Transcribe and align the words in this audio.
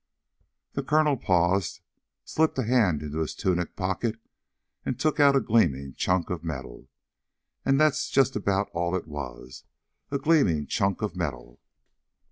The 0.71 0.81
colonel 0.81 1.15
paused, 1.15 1.81
slipped 2.25 2.57
a 2.57 2.63
hand 2.63 3.03
into 3.03 3.19
his 3.19 3.35
tunic 3.35 3.75
pocket 3.75 4.19
and 4.83 4.99
took 4.99 5.19
out 5.19 5.35
a 5.35 5.39
gleaming 5.39 5.93
chunk 5.93 6.31
of 6.31 6.43
metal. 6.43 6.89
And 7.63 7.79
that's 7.79 8.09
just 8.09 8.35
about 8.35 8.71
all 8.73 8.95
it 8.95 9.05
was: 9.07 9.63
a 10.09 10.17
gleaming 10.17 10.65
chunk 10.65 11.03
of 11.03 11.15
metal. 11.15 11.61